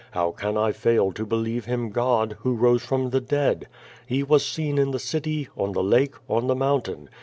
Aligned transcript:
How 0.13 0.31
can 0.31 0.57
I 0.57 0.71
fail 0.71 1.11
to 1.11 1.27
believe 1.27 1.65
Him 1.65 1.91
God, 1.91 2.35
who 2.39 2.55
rose 2.55 2.83
from 2.83 3.11
the 3.11 3.21
dead? 3.21 3.67
He 4.07 4.23
was 4.23 4.43
seen 4.43 4.79
in 4.79 4.89
the 4.89 4.97
city, 4.99 5.47
on 5.55 5.73
the 5.73 5.83
lake, 5.83 6.15
on 6.27 6.47
the 6.47 6.55
mountain. 6.55 7.07